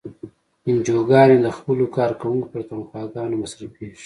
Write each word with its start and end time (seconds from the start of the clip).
انجوګانې 0.69 1.37
د 1.41 1.47
خپلو 1.57 1.85
کارکوونکو 1.97 2.51
پر 2.53 2.61
تنخواګانو 2.69 3.39
مصرفیږي. 3.43 3.97